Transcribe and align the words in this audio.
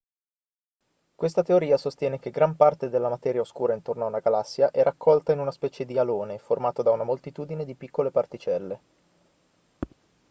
questa 1.13 1.43
teoria 1.43 1.77
sostiene 1.77 2.17
che 2.17 2.31
gran 2.31 2.55
parte 2.55 2.89
della 2.89 3.07
materia 3.07 3.41
oscura 3.41 3.75
intorno 3.75 4.03
a 4.03 4.07
una 4.07 4.19
galassia 4.19 4.71
è 4.71 4.81
raccolta 4.81 5.31
in 5.31 5.37
una 5.37 5.51
specie 5.51 5.85
di 5.85 5.99
alone 5.99 6.39
formato 6.39 6.81
da 6.81 6.89
una 6.89 7.03
moltitudine 7.03 7.65
di 7.65 7.75
piccole 7.75 8.09
particelle 8.09 8.79